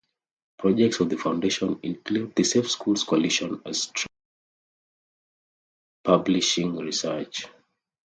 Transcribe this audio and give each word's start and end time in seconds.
Projects 0.57 0.99
of 1.01 1.09
the 1.11 1.15
foundation 1.19 1.79
include 1.83 2.33
the 2.33 2.43
Safe 2.43 2.67
Schools 2.71 3.03
Coalition 3.03 3.61
Australia 3.63 4.07
and 5.97 6.03
publishing 6.03 6.75
research. 6.77 7.45